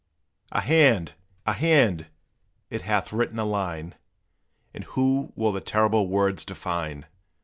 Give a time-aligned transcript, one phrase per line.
[0.51, 1.13] "A hand!
[1.45, 2.07] a hand!
[2.71, 3.93] it hath written a line!
[4.73, 7.05] And who will the terrible words define?